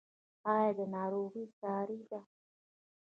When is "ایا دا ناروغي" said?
0.53-1.43